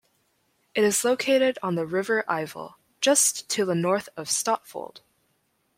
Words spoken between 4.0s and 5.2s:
of Stotfold.